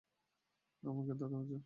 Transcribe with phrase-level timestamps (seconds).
[0.83, 1.59] আমাকে ধর, অর্জুন!